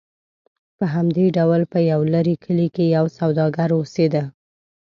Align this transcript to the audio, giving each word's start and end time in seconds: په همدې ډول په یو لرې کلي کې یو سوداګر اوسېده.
په 0.77 0.85
همدې 0.95 1.25
ډول 1.37 1.61
په 1.71 1.79
یو 1.91 2.01
لرې 2.13 2.35
کلي 2.43 2.67
کې 2.75 2.85
یو 2.95 3.05
سوداګر 3.17 3.69
اوسېده. 3.77 4.23